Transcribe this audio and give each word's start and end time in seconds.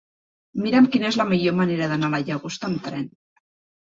Mira'm 0.61 0.85
quina 0.95 1.07
és 1.09 1.19
la 1.19 1.25
millor 1.33 1.53
manera 1.59 1.89
d'anar 1.91 2.09
a 2.11 2.13
la 2.15 2.21
Llagosta 2.29 2.69
amb 2.69 2.83
tren. 2.89 3.05